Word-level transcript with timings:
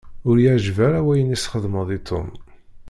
Ur 0.27 0.35
y-iεǧib 0.39 0.77
ara 0.87 1.05
wayen 1.05 1.33
i 1.35 1.37
s-txedmeḍ 1.37 1.89
i 1.97 1.99
Tom. 2.07 2.29